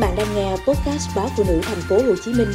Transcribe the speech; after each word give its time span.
bạn 0.00 0.14
đang 0.16 0.34
nghe 0.34 0.50
podcast 0.50 1.16
báo 1.16 1.28
phụ 1.36 1.44
nữ 1.48 1.60
thành 1.62 1.80
phố 1.88 1.96
Hồ 1.96 2.14
Chí 2.24 2.32
Minh 2.32 2.48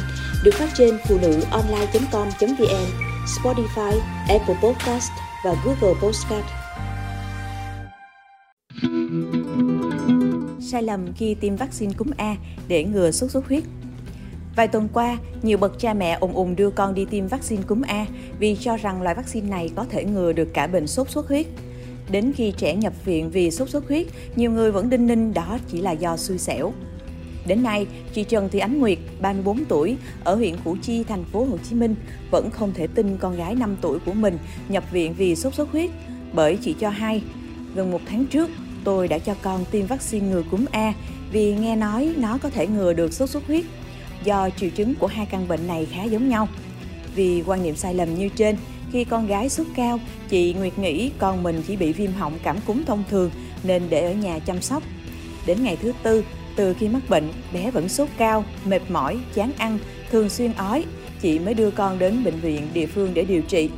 được 0.44 0.54
phát 0.54 0.68
trên 0.74 0.98
phụ 1.08 1.18
nữ 1.22 1.40
online.com.vn, 1.50 2.86
Spotify, 3.26 3.98
Apple 4.28 4.54
Podcast 4.62 5.10
và 5.44 5.54
Google 5.64 6.00
Podcast. 6.02 6.46
Sai 10.60 10.82
lầm 10.82 11.12
khi 11.16 11.34
tiêm 11.34 11.56
vaccine 11.56 11.92
cúm 11.96 12.10
A 12.16 12.36
để 12.68 12.84
ngừa 12.84 13.10
sốt 13.10 13.30
xuất 13.30 13.46
huyết. 13.48 13.62
Vài 14.56 14.68
tuần 14.68 14.88
qua, 14.92 15.18
nhiều 15.42 15.58
bậc 15.58 15.78
cha 15.78 15.94
mẹ 15.94 16.18
ùng 16.20 16.34
ùng 16.34 16.56
đưa 16.56 16.70
con 16.70 16.94
đi 16.94 17.04
tiêm 17.04 17.26
vaccine 17.26 17.62
cúm 17.62 17.82
A 17.82 18.06
vì 18.38 18.56
cho 18.60 18.76
rằng 18.76 19.02
loại 19.02 19.14
vaccine 19.14 19.48
này 19.48 19.70
có 19.76 19.84
thể 19.90 20.04
ngừa 20.04 20.32
được 20.32 20.48
cả 20.54 20.66
bệnh 20.66 20.86
sốt 20.86 21.10
xuất 21.10 21.28
huyết. 21.28 21.46
Đến 22.10 22.32
khi 22.36 22.52
trẻ 22.56 22.74
nhập 22.74 22.92
viện 23.04 23.30
vì 23.30 23.50
sốt 23.50 23.68
xuất 23.68 23.88
huyết, 23.88 24.06
nhiều 24.36 24.50
người 24.50 24.72
vẫn 24.72 24.90
đinh 24.90 25.06
ninh 25.06 25.34
đó 25.34 25.58
chỉ 25.68 25.80
là 25.80 25.92
do 25.92 26.16
xui 26.16 26.38
xẻo. 26.38 26.72
Đến 27.46 27.62
nay, 27.62 27.86
chị 28.12 28.24
Trần 28.24 28.48
Thị 28.48 28.58
Ánh 28.58 28.80
Nguyệt, 28.80 28.98
34 29.20 29.64
tuổi, 29.64 29.96
ở 30.24 30.34
huyện 30.34 30.54
Củ 30.64 30.76
Chi, 30.82 31.04
thành 31.04 31.24
phố 31.24 31.44
Hồ 31.44 31.58
Chí 31.68 31.74
Minh 31.74 31.94
vẫn 32.30 32.50
không 32.50 32.72
thể 32.74 32.86
tin 32.86 33.16
con 33.16 33.36
gái 33.36 33.54
5 33.54 33.76
tuổi 33.80 33.98
của 33.98 34.12
mình 34.12 34.38
nhập 34.68 34.84
viện 34.92 35.14
vì 35.18 35.36
sốt 35.36 35.54
xuất 35.54 35.72
huyết, 35.72 35.90
bởi 36.32 36.58
chị 36.62 36.74
cho 36.80 36.88
hay, 36.88 37.22
gần 37.74 37.90
một 37.90 38.00
tháng 38.06 38.26
trước, 38.26 38.50
tôi 38.84 39.08
đã 39.08 39.18
cho 39.18 39.34
con 39.42 39.64
tiêm 39.70 39.86
vaccine 39.86 40.26
ngừa 40.26 40.42
cúm 40.50 40.64
A 40.70 40.94
vì 41.32 41.54
nghe 41.54 41.76
nói 41.76 42.14
nó 42.16 42.38
có 42.38 42.50
thể 42.50 42.66
ngừa 42.66 42.92
được 42.92 43.12
sốt 43.12 43.30
xuất 43.30 43.46
huyết, 43.46 43.64
do 44.24 44.50
triệu 44.50 44.70
chứng 44.70 44.94
của 44.94 45.06
hai 45.06 45.26
căn 45.26 45.48
bệnh 45.48 45.66
này 45.66 45.86
khá 45.92 46.04
giống 46.04 46.28
nhau. 46.28 46.48
Vì 47.14 47.42
quan 47.46 47.62
niệm 47.62 47.76
sai 47.76 47.94
lầm 47.94 48.14
như 48.14 48.28
trên, 48.28 48.56
khi 48.92 49.04
con 49.04 49.26
gái 49.26 49.48
sốt 49.48 49.66
cao, 49.76 50.00
chị 50.28 50.54
Nguyệt 50.54 50.78
nghĩ 50.78 51.10
con 51.18 51.42
mình 51.42 51.62
chỉ 51.66 51.76
bị 51.76 51.92
viêm 51.92 52.12
họng 52.12 52.38
cảm 52.42 52.56
cúm 52.66 52.82
thông 52.86 53.04
thường 53.10 53.30
nên 53.62 53.82
để 53.90 54.06
ở 54.06 54.12
nhà 54.12 54.38
chăm 54.38 54.62
sóc. 54.62 54.82
Đến 55.46 55.62
ngày 55.62 55.76
thứ 55.82 55.92
tư, 56.02 56.24
từ 56.56 56.74
khi 56.74 56.88
mắc 56.88 57.02
bệnh, 57.08 57.28
bé 57.52 57.70
vẫn 57.70 57.88
sốt 57.88 58.08
cao, 58.18 58.44
mệt 58.64 58.82
mỏi, 58.88 59.18
chán 59.34 59.52
ăn, 59.58 59.78
thường 60.10 60.28
xuyên 60.28 60.52
ói. 60.52 60.84
Chị 61.20 61.38
mới 61.38 61.54
đưa 61.54 61.70
con 61.70 61.98
đến 61.98 62.24
bệnh 62.24 62.40
viện 62.40 62.68
địa 62.72 62.86
phương 62.86 63.14
để 63.14 63.24
điều 63.24 63.42
trị. 63.42 63.70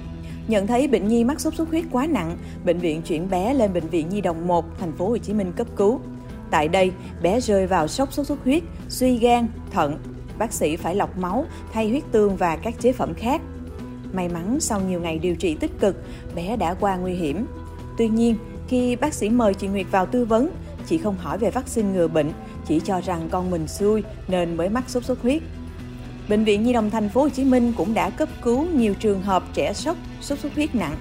Nhận 0.48 0.66
thấy 0.66 0.88
bệnh 0.88 1.08
nhi 1.08 1.24
mắc 1.24 1.40
sốt 1.40 1.54
xuất 1.54 1.68
huyết 1.68 1.84
quá 1.92 2.06
nặng, 2.06 2.38
bệnh 2.64 2.78
viện 2.78 3.02
chuyển 3.02 3.30
bé 3.30 3.54
lên 3.54 3.72
bệnh 3.72 3.88
viện 3.88 4.08
Nhi 4.08 4.20
đồng 4.20 4.46
1, 4.46 4.64
thành 4.80 4.92
phố 4.92 5.08
Hồ 5.08 5.18
Chí 5.18 5.32
Minh 5.32 5.52
cấp 5.56 5.66
cứu. 5.76 6.00
Tại 6.50 6.68
đây, 6.68 6.92
bé 7.22 7.40
rơi 7.40 7.66
vào 7.66 7.88
sốc 7.88 8.12
sốt 8.12 8.26
xuất 8.26 8.44
huyết, 8.44 8.62
suy 8.88 9.18
gan, 9.18 9.48
thận. 9.70 9.98
Bác 10.38 10.52
sĩ 10.52 10.76
phải 10.76 10.94
lọc 10.94 11.18
máu, 11.18 11.46
thay 11.72 11.88
huyết 11.88 12.02
tương 12.12 12.36
và 12.36 12.56
các 12.56 12.74
chế 12.80 12.92
phẩm 12.92 13.14
khác. 13.14 13.40
May 14.12 14.28
mắn 14.28 14.60
sau 14.60 14.80
nhiều 14.80 15.00
ngày 15.00 15.18
điều 15.18 15.36
trị 15.36 15.54
tích 15.54 15.80
cực, 15.80 15.96
bé 16.34 16.56
đã 16.56 16.74
qua 16.74 16.96
nguy 16.96 17.12
hiểm. 17.12 17.46
Tuy 17.98 18.08
nhiên, 18.08 18.36
khi 18.68 18.96
bác 18.96 19.14
sĩ 19.14 19.28
mời 19.28 19.54
chị 19.54 19.66
Nguyệt 19.66 19.86
vào 19.90 20.06
tư 20.06 20.24
vấn, 20.24 20.50
chị 20.86 20.98
không 20.98 21.16
hỏi 21.16 21.38
về 21.38 21.50
vaccine 21.50 21.88
ngừa 21.92 22.08
bệnh, 22.08 22.32
chỉ 22.68 22.80
cho 22.84 23.00
rằng 23.00 23.28
con 23.30 23.50
mình 23.50 23.68
xui 23.68 24.02
nên 24.28 24.56
mới 24.56 24.68
mắc 24.68 24.90
sốt 24.90 25.04
xuất 25.04 25.22
huyết. 25.22 25.42
Bệnh 26.28 26.44
viện 26.44 26.62
Nhi 26.62 26.72
đồng 26.72 26.90
thành 26.90 27.08
phố 27.08 27.20
Hồ 27.20 27.28
Chí 27.28 27.44
Minh 27.44 27.72
cũng 27.76 27.94
đã 27.94 28.10
cấp 28.10 28.28
cứu 28.42 28.66
nhiều 28.74 28.94
trường 28.94 29.22
hợp 29.22 29.44
trẻ 29.54 29.72
sốc, 29.72 29.96
sốt 30.20 30.38
xuất 30.38 30.54
huyết 30.54 30.74
nặng, 30.74 30.96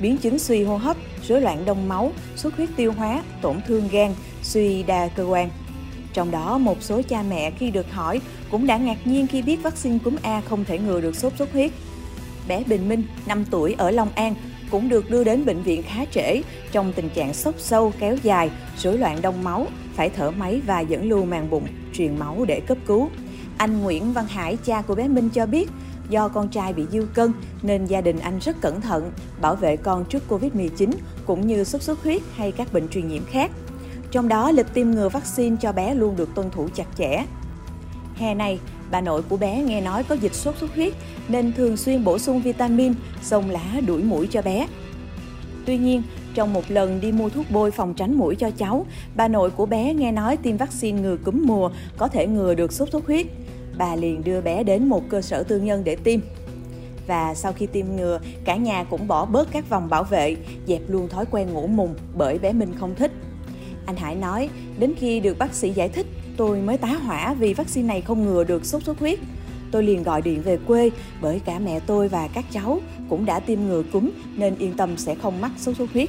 biến 0.00 0.16
chứng 0.16 0.38
suy 0.38 0.64
hô 0.64 0.76
hấp, 0.76 0.96
rối 1.28 1.40
loạn 1.40 1.64
đông 1.64 1.88
máu, 1.88 2.12
xuất 2.36 2.56
huyết 2.56 2.68
tiêu 2.76 2.92
hóa, 2.92 3.22
tổn 3.42 3.56
thương 3.66 3.88
gan, 3.92 4.14
suy 4.42 4.82
đa 4.82 5.08
cơ 5.08 5.24
quan. 5.24 5.50
Trong 6.12 6.30
đó, 6.30 6.58
một 6.58 6.82
số 6.82 7.02
cha 7.02 7.22
mẹ 7.22 7.50
khi 7.50 7.70
được 7.70 7.92
hỏi 7.92 8.20
cũng 8.50 8.66
đã 8.66 8.76
ngạc 8.76 9.06
nhiên 9.06 9.26
khi 9.26 9.42
biết 9.42 9.62
vaccine 9.62 9.98
cúm 10.04 10.16
A 10.22 10.40
không 10.40 10.64
thể 10.64 10.78
ngừa 10.78 11.00
được 11.00 11.16
sốt 11.16 11.32
xuất 11.38 11.52
huyết. 11.52 11.72
Bé 12.48 12.64
Bình 12.66 12.88
Minh, 12.88 13.02
5 13.26 13.44
tuổi 13.50 13.74
ở 13.78 13.90
Long 13.90 14.08
An, 14.14 14.34
cũng 14.70 14.88
được 14.88 15.10
đưa 15.10 15.24
đến 15.24 15.44
bệnh 15.44 15.62
viện 15.62 15.82
khá 15.82 16.04
trễ 16.10 16.42
trong 16.72 16.92
tình 16.92 17.08
trạng 17.08 17.34
sốc 17.34 17.54
sâu 17.58 17.92
kéo 17.98 18.16
dài, 18.22 18.50
rối 18.78 18.98
loạn 18.98 19.18
đông 19.22 19.44
máu, 19.44 19.66
phải 19.94 20.10
thở 20.10 20.30
máy 20.30 20.60
và 20.66 20.80
dẫn 20.80 21.08
lưu 21.08 21.24
màng 21.24 21.50
bụng, 21.50 21.66
truyền 21.92 22.18
máu 22.18 22.44
để 22.48 22.60
cấp 22.60 22.78
cứu. 22.86 23.10
Anh 23.58 23.82
Nguyễn 23.82 24.12
Văn 24.12 24.26
Hải, 24.26 24.56
cha 24.64 24.82
của 24.82 24.94
bé 24.94 25.08
Minh 25.08 25.28
cho 25.28 25.46
biết, 25.46 25.70
do 26.08 26.28
con 26.28 26.48
trai 26.48 26.72
bị 26.72 26.86
dư 26.92 27.06
cân 27.14 27.32
nên 27.62 27.86
gia 27.86 28.00
đình 28.00 28.18
anh 28.18 28.38
rất 28.38 28.60
cẩn 28.60 28.80
thận 28.80 29.12
bảo 29.40 29.54
vệ 29.54 29.76
con 29.76 30.04
trước 30.04 30.22
Covid-19 30.28 30.90
cũng 31.26 31.46
như 31.46 31.64
sốt 31.64 31.82
xuất 31.82 32.02
huyết 32.02 32.22
hay 32.36 32.52
các 32.52 32.72
bệnh 32.72 32.88
truyền 32.88 33.08
nhiễm 33.08 33.24
khác. 33.24 33.50
Trong 34.10 34.28
đó, 34.28 34.50
lịch 34.50 34.74
tiêm 34.74 34.90
ngừa 34.90 35.08
vaccine 35.08 35.56
cho 35.60 35.72
bé 35.72 35.94
luôn 35.94 36.16
được 36.16 36.34
tuân 36.34 36.50
thủ 36.50 36.68
chặt 36.74 36.86
chẽ. 36.98 37.24
Hè 38.16 38.34
này, 38.34 38.58
bà 38.90 39.00
nội 39.00 39.22
của 39.22 39.36
bé 39.36 39.62
nghe 39.62 39.80
nói 39.80 40.04
có 40.04 40.14
dịch 40.14 40.34
sốt 40.34 40.56
xuất 40.56 40.74
huyết 40.74 40.92
nên 41.28 41.52
thường 41.52 41.76
xuyên 41.76 42.04
bổ 42.04 42.18
sung 42.18 42.42
vitamin, 42.42 42.92
sông 43.22 43.50
lá 43.50 43.80
đuổi 43.86 44.02
mũi 44.02 44.28
cho 44.30 44.42
bé. 44.42 44.66
Tuy 45.64 45.78
nhiên, 45.78 46.02
trong 46.34 46.52
một 46.52 46.64
lần 46.68 47.00
đi 47.00 47.12
mua 47.12 47.28
thuốc 47.28 47.46
bôi 47.50 47.70
phòng 47.70 47.94
tránh 47.94 48.14
mũi 48.14 48.36
cho 48.36 48.50
cháu, 48.50 48.86
bà 49.16 49.28
nội 49.28 49.50
của 49.50 49.66
bé 49.66 49.94
nghe 49.94 50.12
nói 50.12 50.36
tiêm 50.36 50.56
vaccine 50.56 51.00
ngừa 51.00 51.16
cúm 51.16 51.42
mùa 51.46 51.70
có 51.96 52.08
thể 52.08 52.26
ngừa 52.26 52.54
được 52.54 52.72
sốt 52.72 52.90
xuất 52.92 53.06
huyết. 53.06 53.26
Bà 53.78 53.96
liền 53.96 54.24
đưa 54.24 54.40
bé 54.40 54.62
đến 54.62 54.88
một 54.88 55.02
cơ 55.08 55.22
sở 55.22 55.42
tư 55.42 55.60
nhân 55.60 55.84
để 55.84 55.96
tiêm. 55.96 56.20
Và 57.06 57.34
sau 57.34 57.52
khi 57.52 57.66
tiêm 57.66 57.86
ngừa, 57.96 58.20
cả 58.44 58.56
nhà 58.56 58.84
cũng 58.84 59.08
bỏ 59.08 59.24
bớt 59.24 59.48
các 59.52 59.68
vòng 59.68 59.88
bảo 59.88 60.04
vệ, 60.04 60.36
dẹp 60.66 60.82
luôn 60.88 61.08
thói 61.08 61.24
quen 61.30 61.52
ngủ 61.52 61.66
mùng 61.66 61.94
bởi 62.14 62.38
bé 62.38 62.52
Minh 62.52 62.74
không 62.78 62.94
thích. 62.94 63.12
Anh 63.86 63.96
Hải 63.96 64.14
nói, 64.14 64.48
đến 64.78 64.92
khi 64.96 65.20
được 65.20 65.38
bác 65.38 65.54
sĩ 65.54 65.70
giải 65.70 65.88
thích, 65.88 66.06
tôi 66.36 66.60
mới 66.60 66.78
tá 66.78 66.88
hỏa 66.88 67.34
vì 67.34 67.54
vaccine 67.54 67.88
này 67.88 68.00
không 68.00 68.24
ngừa 68.24 68.44
được 68.44 68.66
sốt 68.66 68.82
xuất 68.82 68.98
huyết. 68.98 69.18
Tôi 69.70 69.82
liền 69.82 70.02
gọi 70.02 70.22
điện 70.22 70.42
về 70.42 70.58
quê 70.66 70.90
bởi 71.20 71.40
cả 71.44 71.58
mẹ 71.58 71.80
tôi 71.80 72.08
và 72.08 72.28
các 72.28 72.44
cháu 72.52 72.80
cũng 73.08 73.24
đã 73.24 73.40
tiêm 73.40 73.60
ngừa 73.60 73.82
cúm 73.92 74.10
nên 74.36 74.58
yên 74.58 74.72
tâm 74.76 74.96
sẽ 74.96 75.14
không 75.14 75.40
mắc 75.40 75.52
sốt 75.58 75.76
xuất 75.76 75.92
huyết. 75.92 76.08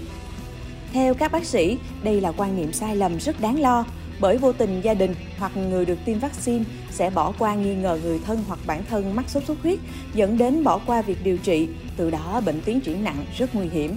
Theo 0.94 1.14
các 1.14 1.32
bác 1.32 1.46
sĩ, 1.46 1.78
đây 2.04 2.22
là 2.22 2.32
quan 2.32 2.58
niệm 2.58 2.74
sai 2.74 2.96
lầm 2.96 3.20
rất 3.20 3.42
đáng 3.42 3.60
lo 3.60 3.86
bởi 4.20 4.38
vô 4.38 4.54
tình 4.54 4.82
gia 4.84 4.94
đình 4.94 5.16
hoặc 5.38 5.58
người 5.58 5.86
được 5.86 5.98
tiêm 6.06 6.20
vaccine 6.20 6.64
sẽ 6.92 7.10
bỏ 7.10 7.34
qua 7.40 7.56
nghi 7.56 7.76
ngờ 7.76 8.00
người 8.04 8.20
thân 8.26 8.44
hoặc 8.48 8.60
bản 8.68 8.84
thân 8.90 9.16
mắc 9.16 9.30
sốt 9.30 9.44
xuất 9.44 9.62
huyết 9.64 9.80
dẫn 10.14 10.38
đến 10.38 10.64
bỏ 10.64 10.80
qua 10.86 11.02
việc 11.02 11.18
điều 11.24 11.38
trị, 11.38 11.68
từ 11.98 12.12
đó 12.12 12.42
bệnh 12.46 12.62
tiến 12.62 12.80
triển 12.80 13.04
nặng 13.04 13.26
rất 13.38 13.56
nguy 13.56 13.68
hiểm. 13.68 13.96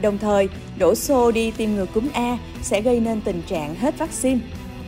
Đồng 0.00 0.18
thời, 0.18 0.48
đổ 0.78 0.94
xô 0.94 1.30
đi 1.30 1.50
tiêm 1.50 1.70
ngừa 1.70 1.86
cúm 1.86 2.08
A 2.12 2.38
sẽ 2.62 2.80
gây 2.80 3.00
nên 3.00 3.20
tình 3.20 3.42
trạng 3.46 3.74
hết 3.74 3.98
vaccine. 3.98 4.40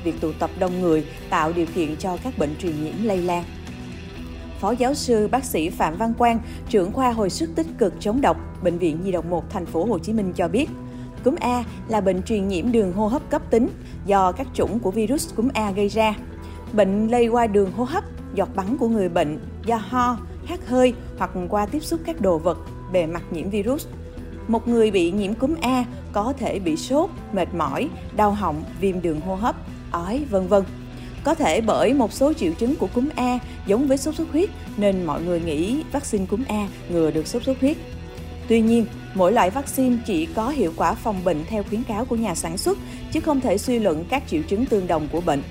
Việc 0.07 0.21
tụ 0.21 0.33
tập 0.39 0.51
đông 0.59 0.81
người 0.81 1.05
tạo 1.31 1.53
điều 1.53 1.67
kiện 1.75 1.97
cho 1.97 2.17
các 2.23 2.39
bệnh 2.39 2.57
truyền 2.59 2.85
nhiễm 2.85 2.95
lây 3.03 3.19
lan. 3.19 3.45
Phó 4.61 4.71
giáo 4.71 4.95
sư 4.95 5.29
bác 5.29 5.45
sĩ 5.45 5.71
Phạm 5.71 5.97
Văn 5.97 6.15
Quang, 6.19 6.41
trưởng 6.69 6.93
khoa 6.93 7.13
hồi 7.13 7.31
sức 7.31 7.51
tích 7.55 7.67
cực 7.79 7.95
chống 8.01 8.21
độc, 8.21 8.37
Bệnh 8.63 8.79
viện 8.79 8.99
Nhi 9.05 9.13
đồng 9.13 9.31
1 9.31 9.51
thành 9.51 9.67
phố 9.67 9.85
Hồ 9.85 9.99
Chí 9.99 10.13
Minh 10.13 10.33
cho 10.33 10.49
biết, 10.49 10.71
cúm 11.25 11.35
A 11.41 11.65
là 11.89 12.01
bệnh 12.01 12.23
truyền 12.23 12.49
nhiễm 12.49 12.73
đường 12.73 12.93
hô 12.93 13.09
hấp 13.09 13.31
cấp 13.31 13.43
tính 13.51 13.69
do 14.07 14.33
các 14.33 14.47
chủng 14.55 14.79
của 14.79 14.91
virus 14.91 15.35
cúm 15.35 15.49
A 15.55 15.71
gây 15.71 15.89
ra. 15.89 16.15
Bệnh 16.73 17.09
lây 17.09 17.29
qua 17.29 17.47
đường 17.47 17.73
hô 17.73 17.85
hấp, 17.85 18.05
giọt 18.35 18.49
bắn 18.57 18.77
của 18.77 18.89
người 18.89 19.09
bệnh 19.09 19.39
do 19.67 19.77
ho, 19.77 20.19
hắt 20.45 20.69
hơi 20.69 20.95
hoặc 21.19 21.31
qua 21.49 21.67
tiếp 21.67 21.85
xúc 21.85 22.01
các 22.07 22.21
đồ 22.21 22.39
vật, 22.39 22.59
bề 22.93 23.07
mặt 23.07 23.23
nhiễm 23.31 23.51
virus. 23.51 23.87
Một 24.49 24.69
người 24.69 24.91
bị 24.91 25.11
nhiễm 25.13 25.35
cúm 25.35 25.55
A 25.61 25.85
có 26.13 26.33
thể 26.39 26.59
bị 26.59 26.77
sốt, 26.77 27.11
mệt 27.33 27.55
mỏi, 27.55 27.89
đau 28.17 28.31
họng, 28.31 28.65
viêm 28.81 29.03
đường 29.03 29.21
hô 29.21 29.35
hấp, 29.35 29.57
ói, 29.91 30.25
vân 30.31 30.47
vân. 30.49 30.65
Có 31.25 31.35
thể 31.35 31.61
bởi 31.61 31.95
một 31.95 32.13
số 32.13 32.33
triệu 32.33 32.53
chứng 32.53 32.77
của 32.77 32.87
cúm 32.87 33.09
A 33.17 33.39
giống 33.67 33.89
với 33.89 33.99
sốt 33.99 34.15
xuất 34.15 34.33
huyết 34.33 34.51
nên 34.77 35.05
mọi 35.05 35.23
người 35.23 35.41
nghĩ 35.41 35.83
vaccine 35.93 36.27
cúm 36.27 36.45
A 36.49 36.69
ngừa 36.89 37.11
được 37.11 37.27
sốt 37.27 37.43
xuất 37.45 37.61
huyết. 37.61 37.77
Tuy 38.49 38.61
nhiên, 38.61 38.87
mỗi 39.15 39.33
loại 39.33 39.51
vaccine 39.51 39.97
chỉ 40.07 40.27
có 40.27 40.49
hiệu 40.49 40.73
quả 40.77 40.95
phòng 40.95 41.25
bệnh 41.25 41.45
theo 41.49 41.63
khuyến 41.63 41.83
cáo 41.83 42.05
của 42.05 42.17
nhà 42.17 42.35
sản 42.35 42.59
xuất, 42.59 42.79
chứ 43.13 43.21
không 43.21 43.41
thể 43.41 43.59
suy 43.59 43.79
luận 43.79 44.05
các 44.09 44.23
triệu 44.29 44.43
chứng 44.43 44.67
tương 44.67 44.87
đồng 44.87 45.09
của 45.13 45.21
bệnh. 45.21 45.43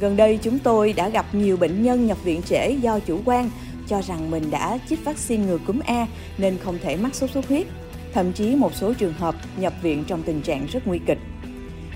Gần 0.00 0.16
đây 0.16 0.38
chúng 0.42 0.58
tôi 0.58 0.92
đã 0.92 1.08
gặp 1.08 1.34
nhiều 1.34 1.56
bệnh 1.56 1.82
nhân 1.82 2.06
nhập 2.06 2.24
viện 2.24 2.42
trễ 2.42 2.70
do 2.70 2.98
chủ 2.98 3.20
quan, 3.24 3.50
cho 3.88 4.02
rằng 4.02 4.30
mình 4.30 4.50
đã 4.50 4.78
chích 4.88 5.04
vaccine 5.04 5.46
ngừa 5.46 5.58
cúm 5.58 5.80
A 5.86 6.06
nên 6.38 6.58
không 6.64 6.78
thể 6.82 6.96
mắc 6.96 7.14
sốt 7.14 7.30
xuất 7.30 7.48
huyết. 7.48 7.66
Thậm 8.12 8.32
chí 8.32 8.56
một 8.56 8.74
số 8.74 8.92
trường 8.94 9.12
hợp 9.12 9.34
nhập 9.56 9.72
viện 9.82 10.04
trong 10.06 10.22
tình 10.22 10.40
trạng 10.40 10.66
rất 10.66 10.86
nguy 10.86 10.98
kịch. 11.06 11.18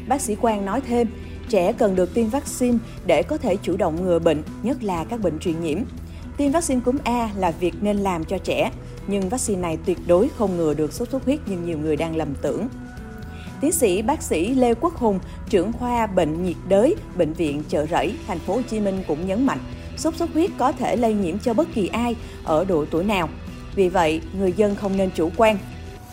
Bác 0.08 0.20
sĩ 0.20 0.34
Quang 0.34 0.64
nói 0.64 0.80
thêm, 0.80 1.08
trẻ 1.48 1.72
cần 1.72 1.96
được 1.96 2.14
tiêm 2.14 2.28
vaccine 2.28 2.78
để 3.06 3.22
có 3.22 3.38
thể 3.38 3.56
chủ 3.56 3.76
động 3.76 4.04
ngừa 4.04 4.18
bệnh, 4.18 4.42
nhất 4.62 4.84
là 4.84 5.04
các 5.04 5.20
bệnh 5.20 5.38
truyền 5.38 5.60
nhiễm. 5.60 5.78
Tiêm 6.36 6.52
vaccine 6.52 6.80
cúm 6.84 6.96
A 7.04 7.30
là 7.36 7.50
việc 7.50 7.74
nên 7.80 7.96
làm 7.96 8.24
cho 8.24 8.38
trẻ, 8.38 8.70
nhưng 9.06 9.28
vaccine 9.28 9.60
này 9.60 9.78
tuyệt 9.86 9.98
đối 10.06 10.28
không 10.28 10.56
ngừa 10.56 10.74
được 10.74 10.92
sốt 10.92 11.10
xuất 11.10 11.24
huyết 11.24 11.48
như 11.48 11.58
nhiều 11.58 11.78
người 11.78 11.96
đang 11.96 12.16
lầm 12.16 12.34
tưởng. 12.42 12.68
Tiến 13.60 13.72
sĩ 13.72 14.02
bác 14.02 14.22
sĩ 14.22 14.54
Lê 14.54 14.74
Quốc 14.74 14.94
Hùng, 14.94 15.18
trưởng 15.48 15.72
khoa 15.72 16.06
bệnh 16.06 16.44
nhiệt 16.44 16.56
đới, 16.68 16.94
bệnh 17.16 17.32
viện 17.32 17.62
Chợ 17.68 17.86
Rẫy, 17.86 18.14
thành 18.26 18.38
phố 18.38 18.54
Hồ 18.54 18.62
Chí 18.70 18.80
Minh 18.80 19.02
cũng 19.08 19.26
nhấn 19.26 19.46
mạnh, 19.46 19.58
sốt 19.96 20.16
xuất 20.16 20.32
huyết 20.32 20.50
có 20.58 20.72
thể 20.72 20.96
lây 20.96 21.14
nhiễm 21.14 21.38
cho 21.38 21.54
bất 21.54 21.68
kỳ 21.74 21.88
ai 21.88 22.16
ở 22.44 22.64
độ 22.64 22.84
tuổi 22.90 23.04
nào. 23.04 23.28
Vì 23.74 23.88
vậy, 23.88 24.20
người 24.38 24.52
dân 24.52 24.74
không 24.74 24.96
nên 24.96 25.10
chủ 25.14 25.30
quan. 25.36 25.58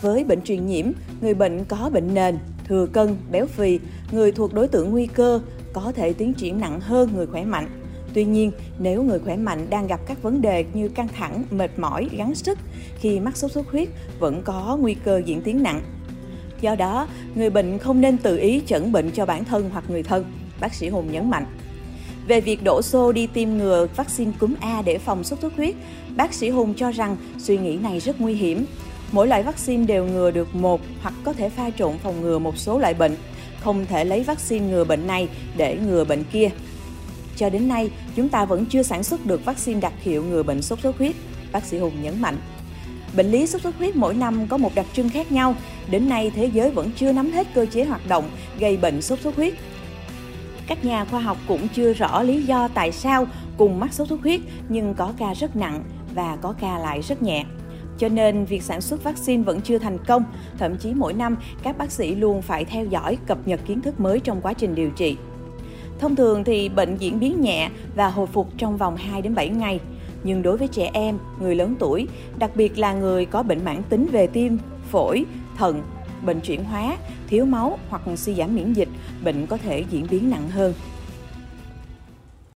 Với 0.00 0.24
bệnh 0.24 0.42
truyền 0.42 0.66
nhiễm, 0.66 0.86
người 1.20 1.34
bệnh 1.34 1.64
có 1.64 1.90
bệnh 1.92 2.14
nền, 2.14 2.38
thừa 2.68 2.86
cân, 2.86 3.16
béo 3.30 3.46
phì, 3.46 3.78
người 4.12 4.32
thuộc 4.32 4.54
đối 4.54 4.68
tượng 4.68 4.90
nguy 4.90 5.06
cơ 5.06 5.40
có 5.72 5.92
thể 5.92 6.12
tiến 6.12 6.34
triển 6.34 6.60
nặng 6.60 6.80
hơn 6.80 7.10
người 7.14 7.26
khỏe 7.26 7.44
mạnh. 7.44 7.68
Tuy 8.14 8.24
nhiên, 8.24 8.52
nếu 8.78 9.02
người 9.02 9.18
khỏe 9.18 9.36
mạnh 9.36 9.66
đang 9.70 9.86
gặp 9.86 10.00
các 10.06 10.22
vấn 10.22 10.42
đề 10.42 10.64
như 10.74 10.88
căng 10.88 11.08
thẳng, 11.08 11.42
mệt 11.50 11.78
mỏi, 11.78 12.08
gắng 12.12 12.34
sức, 12.34 12.58
khi 13.00 13.20
mắc 13.20 13.36
sốt 13.36 13.52
xuất 13.52 13.70
huyết 13.70 13.88
vẫn 14.18 14.42
có 14.44 14.78
nguy 14.80 14.94
cơ 14.94 15.22
diễn 15.24 15.42
tiến 15.42 15.62
nặng. 15.62 15.82
Do 16.60 16.74
đó, 16.74 17.08
người 17.34 17.50
bệnh 17.50 17.78
không 17.78 18.00
nên 18.00 18.18
tự 18.18 18.36
ý 18.36 18.62
chẩn 18.66 18.92
bệnh 18.92 19.10
cho 19.10 19.26
bản 19.26 19.44
thân 19.44 19.70
hoặc 19.72 19.84
người 19.88 20.02
thân, 20.02 20.24
bác 20.60 20.74
sĩ 20.74 20.88
Hùng 20.88 21.12
nhấn 21.12 21.30
mạnh. 21.30 21.46
Về 22.26 22.40
việc 22.40 22.64
đổ 22.64 22.82
xô 22.82 23.12
đi 23.12 23.26
tiêm 23.26 23.50
ngừa 23.50 23.86
vaccine 23.96 24.32
cúm 24.40 24.54
A 24.60 24.82
để 24.82 24.98
phòng 24.98 25.24
sốt 25.24 25.40
xuất 25.40 25.56
huyết, 25.56 25.74
bác 26.16 26.34
sĩ 26.34 26.50
Hùng 26.50 26.74
cho 26.74 26.90
rằng 26.90 27.16
suy 27.38 27.58
nghĩ 27.58 27.76
này 27.76 28.00
rất 28.00 28.20
nguy 28.20 28.34
hiểm. 28.34 28.64
Mỗi 29.14 29.26
loại 29.28 29.42
vaccine 29.42 29.84
đều 29.84 30.06
ngừa 30.06 30.30
được 30.30 30.54
một 30.54 30.80
hoặc 31.02 31.14
có 31.24 31.32
thể 31.32 31.48
pha 31.48 31.70
trộn 31.70 31.98
phòng 31.98 32.20
ngừa 32.20 32.38
một 32.38 32.58
số 32.58 32.78
loại 32.78 32.94
bệnh. 32.94 33.16
Không 33.60 33.86
thể 33.86 34.04
lấy 34.04 34.22
vaccine 34.22 34.66
ngừa 34.66 34.84
bệnh 34.84 35.06
này 35.06 35.28
để 35.56 35.78
ngừa 35.86 36.04
bệnh 36.04 36.24
kia. 36.24 36.50
Cho 37.36 37.50
đến 37.50 37.68
nay, 37.68 37.90
chúng 38.16 38.28
ta 38.28 38.44
vẫn 38.44 38.66
chưa 38.66 38.82
sản 38.82 39.02
xuất 39.02 39.26
được 39.26 39.44
vaccine 39.44 39.80
đặc 39.80 39.92
hiệu 40.00 40.24
ngừa 40.24 40.42
bệnh 40.42 40.62
sốt 40.62 40.80
xuất 40.80 40.98
huyết, 40.98 41.14
bác 41.52 41.64
sĩ 41.64 41.78
Hùng 41.78 42.02
nhấn 42.02 42.20
mạnh. 42.22 42.36
Bệnh 43.16 43.30
lý 43.30 43.46
sốt 43.46 43.62
xuất 43.62 43.78
huyết 43.78 43.96
mỗi 43.96 44.14
năm 44.14 44.46
có 44.48 44.56
một 44.56 44.74
đặc 44.74 44.86
trưng 44.92 45.08
khác 45.08 45.32
nhau. 45.32 45.54
Đến 45.90 46.08
nay, 46.08 46.32
thế 46.36 46.50
giới 46.52 46.70
vẫn 46.70 46.90
chưa 46.96 47.12
nắm 47.12 47.32
hết 47.32 47.46
cơ 47.54 47.66
chế 47.66 47.84
hoạt 47.84 48.08
động 48.08 48.30
gây 48.58 48.76
bệnh 48.76 49.02
sốt 49.02 49.20
xuất 49.20 49.36
huyết. 49.36 49.54
Các 50.66 50.84
nhà 50.84 51.04
khoa 51.04 51.20
học 51.20 51.38
cũng 51.48 51.68
chưa 51.68 51.92
rõ 51.92 52.22
lý 52.22 52.42
do 52.42 52.68
tại 52.68 52.92
sao 52.92 53.26
cùng 53.56 53.80
mắc 53.80 53.92
sốt 53.92 54.08
xuất 54.08 54.22
huyết 54.22 54.40
nhưng 54.68 54.94
có 54.94 55.12
ca 55.18 55.34
rất 55.34 55.56
nặng 55.56 55.84
và 56.14 56.36
có 56.42 56.54
ca 56.60 56.78
lại 56.78 57.00
rất 57.02 57.22
nhẹ. 57.22 57.44
Cho 57.98 58.08
nên 58.08 58.44
việc 58.44 58.62
sản 58.62 58.80
xuất 58.80 59.04
vaccine 59.04 59.42
vẫn 59.42 59.60
chưa 59.60 59.78
thành 59.78 59.98
công, 60.06 60.24
thậm 60.58 60.76
chí 60.76 60.94
mỗi 60.94 61.12
năm 61.12 61.36
các 61.62 61.78
bác 61.78 61.90
sĩ 61.90 62.14
luôn 62.14 62.42
phải 62.42 62.64
theo 62.64 62.84
dõi 62.84 63.18
cập 63.26 63.38
nhật 63.48 63.60
kiến 63.66 63.80
thức 63.80 64.00
mới 64.00 64.20
trong 64.20 64.40
quá 64.40 64.52
trình 64.52 64.74
điều 64.74 64.90
trị. 64.90 65.16
Thông 65.98 66.16
thường 66.16 66.44
thì 66.44 66.68
bệnh 66.68 66.96
diễn 66.96 67.20
biến 67.20 67.40
nhẹ 67.40 67.70
và 67.94 68.08
hồi 68.08 68.26
phục 68.26 68.48
trong 68.58 68.76
vòng 68.76 68.96
2 68.96 69.22
đến 69.22 69.34
7 69.34 69.48
ngày. 69.48 69.80
Nhưng 70.24 70.42
đối 70.42 70.56
với 70.56 70.68
trẻ 70.68 70.90
em, 70.92 71.18
người 71.40 71.54
lớn 71.54 71.74
tuổi, 71.78 72.08
đặc 72.38 72.50
biệt 72.56 72.78
là 72.78 72.94
người 72.94 73.26
có 73.26 73.42
bệnh 73.42 73.64
mãn 73.64 73.82
tính 73.82 74.06
về 74.12 74.26
tim, 74.26 74.58
phổi, 74.90 75.24
thận, 75.56 75.82
bệnh 76.24 76.40
chuyển 76.40 76.64
hóa, 76.64 76.96
thiếu 77.28 77.44
máu 77.44 77.78
hoặc 77.88 78.02
suy 78.16 78.34
giảm 78.34 78.54
miễn 78.54 78.72
dịch, 78.72 78.88
bệnh 79.24 79.46
có 79.46 79.56
thể 79.56 79.84
diễn 79.90 80.06
biến 80.10 80.30
nặng 80.30 80.48
hơn. 80.50 80.74